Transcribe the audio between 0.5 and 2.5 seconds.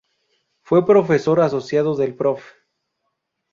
Fue profesor asociado del Prof.